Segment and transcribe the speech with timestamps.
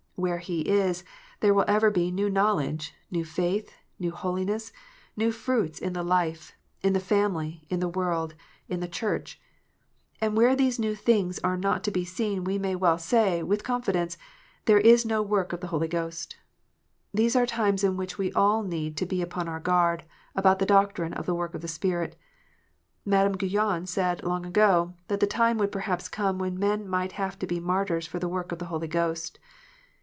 [0.15, 1.03] Where He is,
[1.39, 4.71] there will ever be new knowledge, new faith, new holiness,
[5.17, 8.35] new fruits in the life, in the family, in the world,
[8.69, 9.41] in the Church.
[10.21, 13.63] And where these new things are not to be seen we may well say, with
[13.63, 14.15] confidence,
[14.65, 16.37] there is no work of the Holy Ghost.
[17.11, 20.03] These are times in which we all need to be upon our guard
[20.35, 22.15] about the doctrine of the work of the Spirit.
[23.05, 27.39] Madame Guyon said, long ago, that the time would perhaps come when men might have
[27.39, 29.39] to be martyrs for the work of the Holy Ghost.